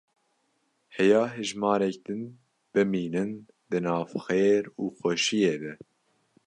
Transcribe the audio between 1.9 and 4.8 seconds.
din bimînin di nav xêr